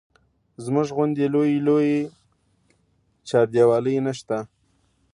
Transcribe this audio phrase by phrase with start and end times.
[0.63, 1.99] زموږ غوندې لویې لویې
[3.29, 4.37] چاردیوالۍ نه شته.